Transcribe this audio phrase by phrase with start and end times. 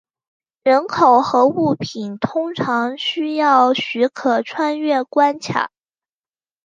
[0.63, 5.71] 人口和物品通常需要许可穿越边界关卡。